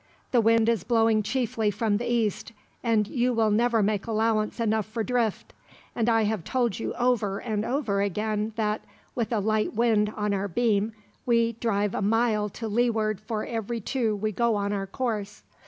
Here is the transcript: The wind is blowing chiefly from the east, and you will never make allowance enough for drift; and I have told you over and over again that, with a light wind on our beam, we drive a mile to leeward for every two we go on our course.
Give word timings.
The 0.31 0.41
wind 0.41 0.67
is 0.67 0.83
blowing 0.83 1.21
chiefly 1.21 1.69
from 1.69 1.97
the 1.97 2.11
east, 2.11 2.53
and 2.83 3.07
you 3.07 3.33
will 3.33 3.51
never 3.51 3.83
make 3.83 4.07
allowance 4.07 4.59
enough 4.59 4.87
for 4.87 5.03
drift; 5.03 5.53
and 5.95 6.09
I 6.09 6.23
have 6.23 6.43
told 6.43 6.79
you 6.79 6.95
over 6.95 7.37
and 7.37 7.63
over 7.63 8.01
again 8.01 8.53
that, 8.55 8.81
with 9.13 9.31
a 9.31 9.39
light 9.39 9.75
wind 9.75 10.11
on 10.17 10.33
our 10.33 10.47
beam, 10.47 10.93
we 11.27 11.51
drive 11.51 11.93
a 11.93 12.01
mile 12.01 12.49
to 12.49 12.67
leeward 12.67 13.21
for 13.21 13.45
every 13.45 13.79
two 13.79 14.15
we 14.15 14.31
go 14.31 14.55
on 14.55 14.73
our 14.73 14.87
course. 14.87 15.43